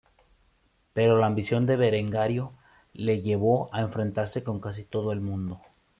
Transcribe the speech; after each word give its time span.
Pero 0.93 1.19
la 1.19 1.27
ambición 1.27 1.67
de 1.67 1.75
Berengario 1.77 2.53
le 2.91 3.21
llevó 3.21 3.69
a 3.71 3.81
enfrentarse 3.81 4.43
con 4.43 4.59
casi 4.59 4.83
todo 4.83 5.11
el 5.11 5.21
mundo. 5.21 5.61